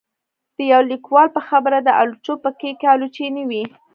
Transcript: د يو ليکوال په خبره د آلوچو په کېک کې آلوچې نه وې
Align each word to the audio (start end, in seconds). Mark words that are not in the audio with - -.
د 0.55 0.57
يو 0.71 0.81
ليکوال 0.91 1.27
په 1.35 1.41
خبره 1.47 1.77
د 1.81 1.89
آلوچو 2.01 2.33
په 2.43 2.49
کېک 2.59 2.75
کې 2.79 2.87
آلوچې 2.93 3.27
نه 3.35 3.43
وې 3.49 3.63